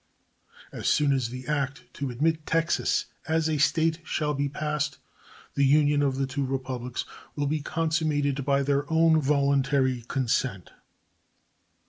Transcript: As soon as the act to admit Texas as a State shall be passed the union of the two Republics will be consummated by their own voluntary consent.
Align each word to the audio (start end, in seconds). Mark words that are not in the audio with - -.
As 0.71 0.87
soon 0.89 1.13
as 1.13 1.29
the 1.29 1.47
act 1.47 1.83
to 1.93 2.09
admit 2.09 2.47
Texas 2.47 3.05
as 3.27 3.47
a 3.47 3.59
State 3.59 3.99
shall 4.03 4.33
be 4.33 4.49
passed 4.49 4.97
the 5.53 5.63
union 5.63 6.01
of 6.01 6.15
the 6.17 6.25
two 6.25 6.43
Republics 6.43 7.05
will 7.35 7.45
be 7.45 7.61
consummated 7.61 8.43
by 8.43 8.63
their 8.63 8.91
own 8.91 9.21
voluntary 9.21 10.01
consent. 10.07 10.71